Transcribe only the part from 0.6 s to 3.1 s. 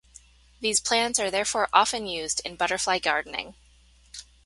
These plants are therefore often used in butterfly